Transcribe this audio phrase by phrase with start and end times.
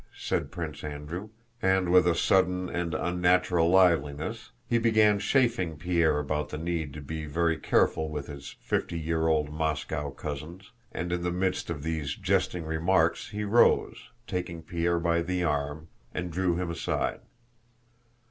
[0.17, 1.29] said Prince Andrew,
[1.61, 7.27] and with sudden and unnatural liveliness he began chaffing Pierre about the need to be
[7.27, 12.15] very careful with his fifty year old Moscow cousins, and in the midst of these
[12.15, 17.19] jesting remarks he rose, taking Pierre by the arm, and drew him aside.